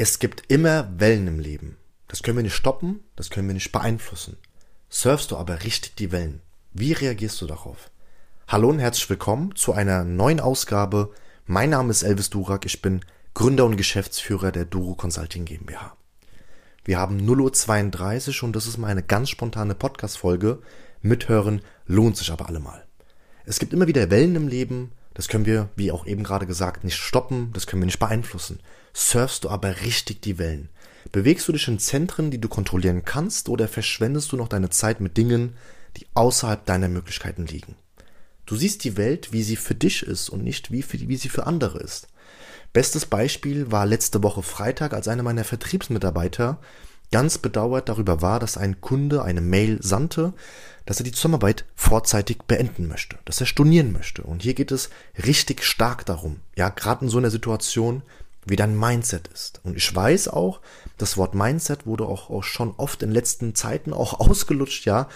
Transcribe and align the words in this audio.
Es 0.00 0.20
gibt 0.20 0.44
immer 0.46 0.88
Wellen 1.00 1.26
im 1.26 1.40
Leben. 1.40 1.76
Das 2.06 2.22
können 2.22 2.36
wir 2.36 2.44
nicht 2.44 2.54
stoppen, 2.54 3.00
das 3.16 3.30
können 3.30 3.48
wir 3.48 3.54
nicht 3.54 3.72
beeinflussen. 3.72 4.36
Surfst 4.88 5.32
du 5.32 5.36
aber 5.36 5.64
richtig 5.64 5.96
die 5.96 6.12
Wellen? 6.12 6.40
Wie 6.72 6.92
reagierst 6.92 7.40
du 7.40 7.46
darauf? 7.46 7.90
Hallo 8.46 8.68
und 8.68 8.78
herzlich 8.78 9.10
willkommen 9.10 9.56
zu 9.56 9.72
einer 9.72 10.04
neuen 10.04 10.38
Ausgabe. 10.38 11.10
Mein 11.46 11.70
Name 11.70 11.90
ist 11.90 12.04
Elvis 12.04 12.30
Durak, 12.30 12.64
ich 12.64 12.80
bin 12.80 13.04
Gründer 13.34 13.64
und 13.64 13.76
Geschäftsführer 13.76 14.52
der 14.52 14.66
Duro 14.66 14.94
Consulting 14.94 15.46
GmbH. 15.46 15.96
Wir 16.84 17.00
haben 17.00 17.18
0.32 17.18 18.38
Uhr 18.38 18.44
und 18.44 18.54
das 18.54 18.68
ist 18.68 18.78
mal 18.78 18.92
eine 18.92 19.02
ganz 19.02 19.30
spontane 19.30 19.74
Podcast-Folge. 19.74 20.60
Mithören 21.02 21.60
lohnt 21.86 22.16
sich 22.16 22.30
aber 22.30 22.46
allemal. 22.46 22.86
Es 23.46 23.58
gibt 23.58 23.72
immer 23.72 23.88
wieder 23.88 24.12
Wellen 24.12 24.36
im 24.36 24.46
Leben, 24.46 24.92
das 25.18 25.26
können 25.26 25.46
wir, 25.46 25.68
wie 25.74 25.90
auch 25.90 26.06
eben 26.06 26.22
gerade 26.22 26.46
gesagt, 26.46 26.84
nicht 26.84 26.96
stoppen, 26.96 27.50
das 27.52 27.66
können 27.66 27.82
wir 27.82 27.86
nicht 27.86 27.98
beeinflussen. 27.98 28.60
Surfst 28.94 29.42
du 29.42 29.48
aber 29.48 29.80
richtig 29.80 30.22
die 30.22 30.38
Wellen? 30.38 30.68
Bewegst 31.10 31.48
du 31.48 31.52
dich 31.52 31.66
in 31.66 31.80
Zentren, 31.80 32.30
die 32.30 32.40
du 32.40 32.48
kontrollieren 32.48 33.04
kannst, 33.04 33.48
oder 33.48 33.66
verschwendest 33.66 34.30
du 34.30 34.36
noch 34.36 34.46
deine 34.46 34.70
Zeit 34.70 35.00
mit 35.00 35.16
Dingen, 35.16 35.56
die 35.96 36.06
außerhalb 36.14 36.64
deiner 36.64 36.86
Möglichkeiten 36.86 37.46
liegen? 37.46 37.74
Du 38.46 38.54
siehst 38.54 38.84
die 38.84 38.96
Welt, 38.96 39.32
wie 39.32 39.42
sie 39.42 39.56
für 39.56 39.74
dich 39.74 40.04
ist 40.04 40.28
und 40.28 40.44
nicht 40.44 40.70
wie, 40.70 40.82
für, 40.82 41.00
wie 41.00 41.16
sie 41.16 41.30
für 41.30 41.48
andere 41.48 41.80
ist. 41.80 42.06
Bestes 42.72 43.04
Beispiel 43.04 43.72
war 43.72 43.86
letzte 43.86 44.22
Woche 44.22 44.44
Freitag, 44.44 44.92
als 44.92 45.08
einer 45.08 45.24
meiner 45.24 45.42
Vertriebsmitarbeiter 45.42 46.60
ganz 47.10 47.38
bedauert 47.38 47.88
darüber 47.88 48.22
war, 48.22 48.40
dass 48.40 48.56
ein 48.56 48.80
Kunde 48.80 49.22
eine 49.22 49.40
Mail 49.40 49.78
sandte, 49.82 50.32
dass 50.86 51.00
er 51.00 51.04
die 51.04 51.12
Zusammenarbeit 51.12 51.64
vorzeitig 51.74 52.44
beenden 52.46 52.88
möchte, 52.88 53.18
dass 53.24 53.40
er 53.40 53.46
stornieren 53.46 53.92
möchte. 53.92 54.22
Und 54.22 54.42
hier 54.42 54.54
geht 54.54 54.72
es 54.72 54.90
richtig 55.26 55.62
stark 55.62 56.06
darum, 56.06 56.40
ja, 56.56 56.70
gerade 56.70 57.04
in 57.04 57.10
so 57.10 57.18
einer 57.18 57.30
Situation, 57.30 58.02
wie 58.46 58.56
dein 58.56 58.78
Mindset 58.78 59.28
ist. 59.28 59.60
Und 59.64 59.76
ich 59.76 59.94
weiß 59.94 60.28
auch, 60.28 60.60
das 60.96 61.16
Wort 61.16 61.34
Mindset 61.34 61.86
wurde 61.86 62.06
auch, 62.06 62.30
auch 62.30 62.42
schon 62.42 62.74
oft 62.76 63.02
in 63.02 63.10
letzten 63.10 63.54
Zeiten 63.54 63.92
auch 63.92 64.18
ausgelutscht, 64.20 64.86
ja. 64.86 65.08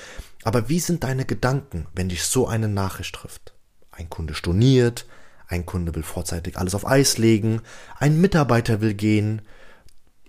Aber 0.44 0.68
wie 0.68 0.80
sind 0.80 1.04
deine 1.04 1.24
Gedanken, 1.24 1.86
wenn 1.94 2.08
dich 2.08 2.24
so 2.24 2.46
eine 2.46 2.68
Nachricht 2.68 3.14
trifft? 3.14 3.54
Ein 3.90 4.10
Kunde 4.10 4.34
storniert, 4.34 5.06
ein 5.48 5.66
Kunde 5.66 5.94
will 5.94 6.02
vorzeitig 6.02 6.58
alles 6.58 6.74
auf 6.74 6.86
Eis 6.86 7.18
legen, 7.18 7.60
ein 7.98 8.20
Mitarbeiter 8.20 8.80
will 8.80 8.94
gehen, 8.94 9.42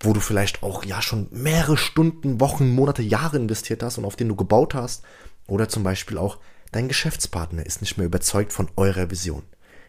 wo 0.04 0.14
du 0.14 0.20
vielleicht 0.20 0.64
auch 0.64 0.84
ja 0.84 1.02
schon 1.02 1.28
mehrere 1.32 1.78
Stunden, 1.78 2.40
Wochen, 2.40 2.70
Monate, 2.70 3.02
Jahre 3.02 3.38
investiert 3.38 3.82
hast 3.84 3.98
und 3.98 4.06
auf 4.06 4.16
den 4.16 4.28
du 4.28 4.36
gebaut 4.36 4.76
hast. 4.76 5.04
Oder 5.48 5.70
zum 5.70 5.84
Beispiel 5.84 6.18
auch 6.18 6.38
dein 6.72 6.88
Geschäftspartner 6.88 7.66
ist 7.66 7.82
nicht 7.82 7.98
mehr 7.98 8.06
überzeugt 8.06 8.54
von 8.54 8.70
eurer 8.76 9.10
Vision. 9.10 9.44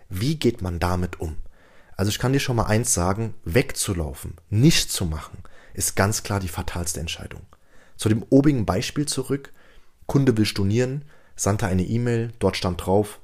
Wie 0.08 0.36
geht 0.36 0.62
man 0.62 0.78
damit 0.78 1.20
um? 1.20 1.36
Also 1.96 2.10
ich 2.10 2.18
kann 2.18 2.32
dir 2.32 2.40
schon 2.40 2.56
mal 2.56 2.66
eins 2.66 2.94
sagen, 2.94 3.34
wegzulaufen, 3.44 4.34
nichts 4.50 4.92
zu 4.92 5.04
machen, 5.04 5.38
ist 5.74 5.96
ganz 5.96 6.22
klar 6.22 6.40
die 6.40 6.48
fatalste 6.48 7.00
Entscheidung. 7.00 7.42
Zu 7.96 8.08
dem 8.08 8.24
obigen 8.30 8.66
Beispiel 8.66 9.06
zurück. 9.06 9.52
Kunde 10.06 10.36
will 10.36 10.44
stornieren, 10.44 11.04
sandte 11.34 11.66
eine 11.66 11.84
E-Mail, 11.84 12.32
dort 12.38 12.56
stand 12.56 12.84
drauf, 12.84 13.20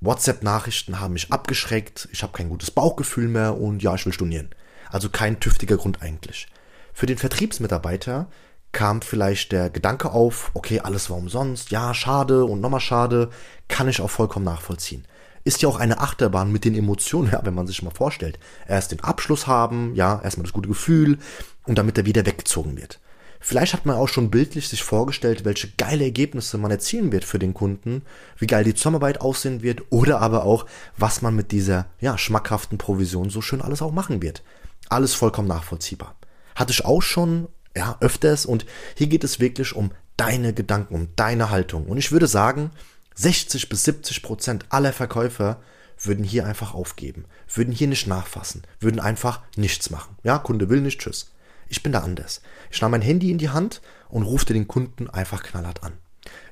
WhatsApp-Nachrichten 0.00 1.00
haben 1.00 1.12
mich 1.12 1.32
abgeschreckt, 1.32 2.08
ich 2.12 2.22
habe 2.22 2.32
kein 2.32 2.48
gutes 2.48 2.70
Bauchgefühl 2.70 3.28
mehr 3.28 3.56
und 3.56 3.82
ja, 3.82 3.94
ich 3.94 4.04
will 4.04 4.12
stornieren. 4.12 4.50
Also 4.96 5.10
kein 5.10 5.40
tüftiger 5.40 5.76
Grund 5.76 6.00
eigentlich. 6.00 6.46
Für 6.94 7.04
den 7.04 7.18
Vertriebsmitarbeiter 7.18 8.30
kam 8.72 9.02
vielleicht 9.02 9.52
der 9.52 9.68
Gedanke 9.68 10.10
auf, 10.12 10.50
okay, 10.54 10.80
alles 10.80 11.10
war 11.10 11.18
umsonst, 11.18 11.70
ja, 11.70 11.92
schade 11.92 12.46
und 12.46 12.62
nochmal 12.62 12.80
schade, 12.80 13.28
kann 13.68 13.90
ich 13.90 14.00
auch 14.00 14.08
vollkommen 14.08 14.46
nachvollziehen. 14.46 15.06
Ist 15.44 15.60
ja 15.60 15.68
auch 15.68 15.78
eine 15.78 16.00
Achterbahn 16.00 16.50
mit 16.50 16.64
den 16.64 16.74
Emotionen, 16.74 17.30
ja, 17.32 17.42
wenn 17.44 17.52
man 17.52 17.66
sich 17.66 17.82
mal 17.82 17.90
vorstellt. 17.90 18.38
Erst 18.66 18.90
den 18.90 19.00
Abschluss 19.00 19.46
haben, 19.46 19.94
ja, 19.94 20.18
erstmal 20.24 20.44
das 20.44 20.54
gute 20.54 20.70
Gefühl 20.70 21.18
und 21.66 21.76
damit 21.76 21.98
er 21.98 22.06
wieder 22.06 22.24
weggezogen 22.24 22.78
wird. 22.78 22.98
Vielleicht 23.38 23.74
hat 23.74 23.84
man 23.84 23.96
auch 23.96 24.08
schon 24.08 24.30
bildlich 24.30 24.66
sich 24.66 24.82
vorgestellt, 24.82 25.44
welche 25.44 25.68
geile 25.76 26.04
Ergebnisse 26.04 26.56
man 26.56 26.70
erzielen 26.70 27.12
wird 27.12 27.26
für 27.26 27.38
den 27.38 27.52
Kunden, 27.52 28.00
wie 28.38 28.46
geil 28.46 28.64
die 28.64 28.72
Zusammenarbeit 28.72 29.20
aussehen 29.20 29.62
wird 29.62 29.82
oder 29.90 30.22
aber 30.22 30.44
auch, 30.44 30.64
was 30.96 31.20
man 31.20 31.36
mit 31.36 31.52
dieser, 31.52 31.84
ja, 32.00 32.16
schmackhaften 32.16 32.78
Provision 32.78 33.28
so 33.28 33.42
schön 33.42 33.60
alles 33.60 33.82
auch 33.82 33.92
machen 33.92 34.22
wird. 34.22 34.42
Alles 34.88 35.14
vollkommen 35.14 35.48
nachvollziehbar. 35.48 36.16
Hatte 36.54 36.72
ich 36.72 36.84
auch 36.84 37.02
schon, 37.02 37.48
ja, 37.76 37.96
öfters 38.00 38.46
und 38.46 38.66
hier 38.96 39.06
geht 39.08 39.24
es 39.24 39.40
wirklich 39.40 39.74
um 39.74 39.90
deine 40.16 40.54
Gedanken, 40.54 40.94
um 40.94 41.08
deine 41.16 41.50
Haltung. 41.50 41.86
Und 41.86 41.98
ich 41.98 42.12
würde 42.12 42.26
sagen, 42.26 42.70
60 43.14 43.68
bis 43.68 43.84
70 43.84 44.22
Prozent 44.22 44.66
aller 44.70 44.92
Verkäufer 44.92 45.60
würden 45.98 46.24
hier 46.24 46.46
einfach 46.46 46.74
aufgeben, 46.74 47.24
würden 47.52 47.72
hier 47.72 47.88
nicht 47.88 48.06
nachfassen, 48.06 48.62
würden 48.80 49.00
einfach 49.00 49.40
nichts 49.56 49.90
machen. 49.90 50.16
Ja, 50.22 50.38
Kunde 50.38 50.68
will 50.68 50.80
nicht, 50.80 51.00
tschüss. 51.00 51.32
Ich 51.68 51.82
bin 51.82 51.92
da 51.92 52.00
anders. 52.00 52.42
Ich 52.70 52.80
nahm 52.80 52.92
mein 52.92 53.02
Handy 53.02 53.30
in 53.30 53.38
die 53.38 53.48
Hand 53.48 53.80
und 54.08 54.22
rufte 54.22 54.52
den 54.52 54.68
Kunden 54.68 55.08
einfach 55.10 55.42
knallhart 55.42 55.82
an. 55.82 55.94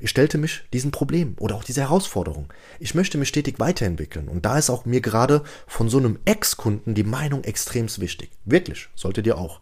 Ich 0.00 0.10
stellte 0.10 0.38
mich 0.38 0.62
diesem 0.72 0.90
Problem 0.90 1.36
oder 1.38 1.54
auch 1.54 1.64
dieser 1.64 1.82
Herausforderung. 1.82 2.52
Ich 2.78 2.94
möchte 2.94 3.18
mich 3.18 3.28
stetig 3.28 3.58
weiterentwickeln 3.58 4.28
und 4.28 4.44
da 4.44 4.58
ist 4.58 4.70
auch 4.70 4.84
mir 4.84 5.00
gerade 5.00 5.42
von 5.66 5.88
so 5.88 5.98
einem 5.98 6.18
Ex-Kunden 6.24 6.94
die 6.94 7.04
Meinung 7.04 7.44
extremst 7.44 8.00
wichtig. 8.00 8.30
Wirklich, 8.44 8.88
sollte 8.94 9.22
dir 9.22 9.38
auch. 9.38 9.60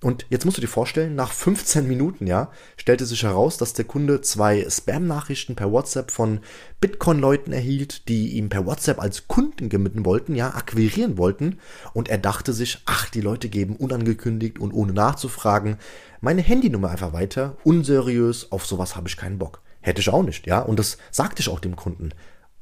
Und 0.00 0.26
jetzt 0.30 0.44
musst 0.44 0.56
du 0.56 0.60
dir 0.60 0.68
vorstellen, 0.68 1.16
nach 1.16 1.32
15 1.32 1.88
Minuten, 1.88 2.28
ja, 2.28 2.52
stellte 2.76 3.04
sich 3.04 3.24
heraus, 3.24 3.56
dass 3.56 3.72
der 3.72 3.84
Kunde 3.84 4.20
zwei 4.20 4.64
Spam-Nachrichten 4.68 5.56
per 5.56 5.72
WhatsApp 5.72 6.12
von 6.12 6.38
Bitcoin-Leuten 6.80 7.52
erhielt, 7.52 8.08
die 8.08 8.36
ihm 8.36 8.48
per 8.48 8.64
WhatsApp 8.64 9.00
als 9.00 9.26
Kunden 9.26 9.68
gemitten 9.68 10.04
wollten, 10.04 10.36
ja, 10.36 10.54
akquirieren 10.54 11.18
wollten. 11.18 11.58
Und 11.94 12.08
er 12.08 12.18
dachte 12.18 12.52
sich, 12.52 12.80
ach, 12.86 13.08
die 13.10 13.20
Leute 13.20 13.48
geben 13.48 13.74
unangekündigt 13.74 14.60
und 14.60 14.72
ohne 14.72 14.92
nachzufragen 14.92 15.78
meine 16.20 16.42
Handynummer 16.42 16.90
einfach 16.90 17.12
weiter. 17.12 17.56
Unseriös, 17.64 18.52
auf 18.52 18.66
sowas 18.66 18.94
habe 18.94 19.08
ich 19.08 19.16
keinen 19.16 19.38
Bock. 19.38 19.62
Hätte 19.80 20.00
ich 20.00 20.10
auch 20.10 20.22
nicht, 20.22 20.46
ja. 20.46 20.60
Und 20.60 20.78
das 20.78 20.98
sagte 21.10 21.40
ich 21.40 21.48
auch 21.48 21.60
dem 21.60 21.74
Kunden. 21.74 22.10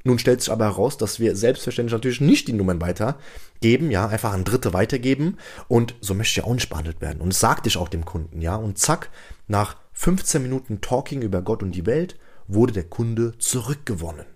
Nun 0.06 0.20
stellt 0.20 0.40
sich 0.40 0.52
aber 0.52 0.66
heraus, 0.66 0.96
dass 0.96 1.18
wir 1.18 1.34
selbstverständlich 1.34 1.92
natürlich 1.92 2.20
nicht 2.20 2.46
die 2.46 2.52
Nummern 2.52 2.80
weitergeben, 2.80 3.90
ja, 3.90 4.06
einfach 4.06 4.32
an 4.32 4.44
Dritte 4.44 4.72
weitergeben 4.72 5.36
und 5.66 5.96
so 6.00 6.14
möchte 6.14 6.30
ich 6.30 6.36
ja 6.36 6.44
auch 6.44 6.54
nicht 6.54 6.68
behandelt 6.68 7.00
werden. 7.00 7.20
Und 7.20 7.30
das 7.30 7.40
sagte 7.40 7.68
ich 7.68 7.76
auch 7.76 7.88
dem 7.88 8.04
Kunden, 8.04 8.40
ja, 8.40 8.54
und 8.54 8.78
zack, 8.78 9.10
nach 9.48 9.76
15 9.94 10.40
Minuten 10.40 10.80
Talking 10.80 11.22
über 11.22 11.42
Gott 11.42 11.64
und 11.64 11.72
die 11.72 11.86
Welt 11.86 12.16
wurde 12.46 12.72
der 12.72 12.84
Kunde 12.84 13.36
zurückgewonnen. 13.38 14.26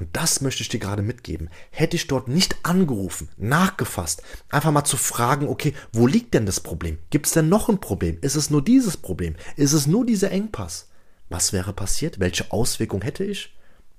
Und 0.00 0.08
das 0.14 0.40
möchte 0.40 0.62
ich 0.62 0.68
dir 0.68 0.80
gerade 0.80 1.02
mitgeben. 1.02 1.48
Hätte 1.70 1.94
ich 1.94 2.08
dort 2.08 2.26
nicht 2.26 2.56
angerufen, 2.64 3.28
nachgefasst, 3.36 4.20
einfach 4.48 4.72
mal 4.72 4.82
zu 4.82 4.96
fragen, 4.96 5.46
okay, 5.46 5.74
wo 5.92 6.08
liegt 6.08 6.34
denn 6.34 6.44
das 6.44 6.58
Problem? 6.58 6.98
Gibt 7.10 7.26
es 7.26 7.32
denn 7.32 7.48
noch 7.48 7.68
ein 7.68 7.78
Problem? 7.78 8.18
Ist 8.20 8.34
es 8.34 8.50
nur 8.50 8.64
dieses 8.64 8.96
Problem? 8.96 9.36
Ist 9.54 9.74
es 9.74 9.86
nur 9.86 10.04
dieser 10.04 10.32
Engpass? 10.32 10.88
Was 11.28 11.52
wäre 11.52 11.72
passiert? 11.72 12.18
Welche 12.18 12.50
Auswirkung 12.50 13.02
hätte 13.02 13.22
ich? 13.22 13.53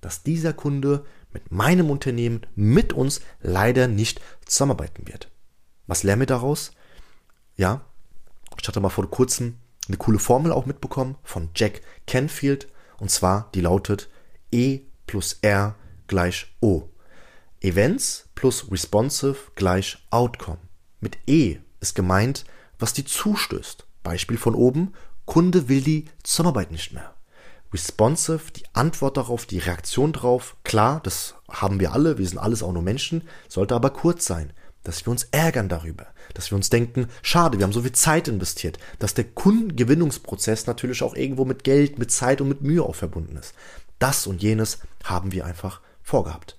Dass 0.06 0.22
dieser 0.22 0.54
Kunde 0.54 1.04
mit 1.34 1.52
meinem 1.52 1.90
Unternehmen, 1.90 2.42
mit 2.54 2.94
uns 2.94 3.22
leider 3.42 3.88
nicht 3.88 4.22
zusammenarbeiten 4.46 5.08
wird. 5.08 5.32
Was 5.88 6.04
lernen 6.04 6.20
wir 6.20 6.28
daraus? 6.28 6.74
Ja, 7.58 7.82
ich 8.62 8.68
hatte 8.68 8.82
mal 8.82 8.90
vor 8.90 9.10
kurzem 9.10 9.58
eine 9.88 9.98
coole 9.98 10.20
Formel 10.20 10.52
auch 10.52 10.68
mitbekommen 10.68 11.18
von 11.24 11.50
Jack 11.56 11.82
Canfield 12.06 12.68
und 13.00 13.10
zwar 13.10 13.50
die 13.56 13.62
lautet 13.62 14.08
E 14.52 14.82
plus 15.08 15.40
R 15.42 15.74
gleich 16.06 16.56
O. 16.62 16.88
Events 17.62 18.30
plus 18.36 18.72
responsive 18.72 19.38
gleich 19.56 19.98
Outcome. 20.12 20.60
Mit 21.00 21.18
E 21.26 21.58
ist 21.80 21.96
gemeint, 21.96 22.46
was 22.78 22.94
die 22.94 23.06
zustößt. 23.06 23.88
Beispiel 24.04 24.38
von 24.38 24.54
oben, 24.54 24.94
Kunde 25.26 25.68
will 25.68 25.82
die 25.82 26.06
Zusammenarbeit 26.22 26.70
nicht 26.70 26.94
mehr 26.94 27.15
responsive, 27.74 28.52
die 28.56 28.64
Antwort 28.74 29.18
darauf, 29.18 29.46
die 29.46 29.60
Reaktion 29.60 30.14
drauf, 30.14 30.56
klar, 30.64 31.02
das 31.04 31.36
haben 31.50 31.80
wir 31.80 31.94
alle, 31.94 32.18
wir 32.18 32.28
sind 32.28 32.38
alles 32.38 32.64
auch 32.64 32.72
nur 32.72 32.82
Menschen, 32.82 33.24
sollte 33.48 33.76
aber 33.76 33.90
kurz 33.90 34.26
sein, 34.26 34.54
dass 34.84 35.06
wir 35.06 35.12
uns 35.12 35.24
ärgern 35.32 35.68
darüber, 35.68 36.08
dass 36.34 36.52
wir 36.52 36.56
uns 36.56 36.70
denken, 36.70 37.08
schade, 37.22 37.58
wir 37.58 37.66
haben 37.66 37.74
so 37.74 37.82
viel 37.82 37.92
Zeit 37.92 38.28
investiert, 38.28 38.78
dass 39.00 39.14
der 39.14 39.26
Kundengewinnungsprozess 39.26 40.68
natürlich 40.68 41.04
auch 41.04 41.16
irgendwo 41.16 41.44
mit 41.44 41.64
Geld, 41.64 42.00
mit 42.00 42.12
Zeit 42.12 42.40
und 42.40 42.50
mit 42.50 42.62
Mühe 42.62 42.84
auch 42.84 42.96
verbunden 42.96 43.36
ist. 43.36 43.54
Das 44.00 44.28
und 44.28 44.42
jenes 44.42 44.80
haben 45.04 45.32
wir 45.32 45.46
einfach 45.46 45.82
vorgehabt. 46.04 46.58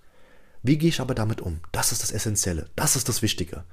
Wie 0.62 0.78
gehe 0.78 0.88
ich 0.88 1.00
aber 1.00 1.14
damit 1.14 1.40
um? 1.40 1.60
Das 1.70 1.92
ist 1.92 2.02
das 2.02 2.10
Essentielle, 2.10 2.68
das 2.74 2.96
ist 2.96 3.08
das 3.08 3.22
Wichtige. 3.22 3.64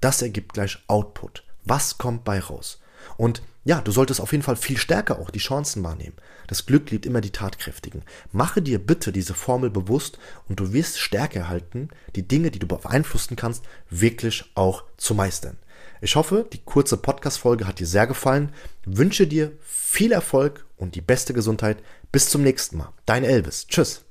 Das 0.00 0.22
ergibt 0.22 0.54
gleich 0.54 0.78
Output. 0.86 1.44
Was 1.64 1.98
kommt 1.98 2.24
bei 2.24 2.40
raus? 2.40 2.80
Und 3.16 3.42
ja, 3.68 3.82
du 3.82 3.92
solltest 3.92 4.22
auf 4.22 4.32
jeden 4.32 4.42
Fall 4.42 4.56
viel 4.56 4.78
stärker 4.78 5.18
auch 5.18 5.28
die 5.28 5.40
Chancen 5.40 5.84
wahrnehmen. 5.84 6.16
Das 6.46 6.64
Glück 6.64 6.90
liebt 6.90 7.04
immer 7.04 7.20
die 7.20 7.32
Tatkräftigen. 7.32 8.02
Mache 8.32 8.62
dir 8.62 8.78
bitte 8.78 9.12
diese 9.12 9.34
Formel 9.34 9.68
bewusst 9.68 10.18
und 10.48 10.58
du 10.58 10.72
wirst 10.72 10.98
Stärke 10.98 11.40
erhalten, 11.40 11.90
die 12.16 12.26
Dinge, 12.26 12.50
die 12.50 12.60
du 12.60 12.66
beeinflussen 12.66 13.36
kannst, 13.36 13.66
wirklich 13.90 14.50
auch 14.54 14.84
zu 14.96 15.14
meistern. 15.14 15.58
Ich 16.00 16.16
hoffe, 16.16 16.46
die 16.50 16.64
kurze 16.64 16.96
Podcast-Folge 16.96 17.66
hat 17.66 17.78
dir 17.78 17.86
sehr 17.86 18.06
gefallen. 18.06 18.52
Wünsche 18.86 19.26
dir 19.26 19.52
viel 19.60 20.12
Erfolg 20.12 20.64
und 20.78 20.94
die 20.94 21.02
beste 21.02 21.34
Gesundheit. 21.34 21.76
Bis 22.10 22.30
zum 22.30 22.42
nächsten 22.42 22.78
Mal. 22.78 22.94
Dein 23.04 23.22
Elvis. 23.22 23.66
Tschüss. 23.66 24.07